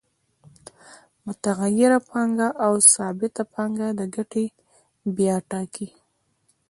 متغیره 1.25 1.99
پانګه 2.09 2.49
او 2.65 2.73
ثابته 2.93 3.43
پانګه 3.53 3.87
د 3.99 4.01
ګټې 4.15 4.45
بیه 5.15 5.37
ټاکي 5.49 5.87